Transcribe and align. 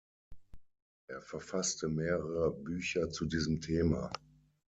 Er 1.05 1.21
verfasste 1.21 1.87
mehrere 1.87 2.49
Bücher 2.55 3.11
zu 3.11 3.27
diesem 3.27 3.61
Thema. 3.61 4.11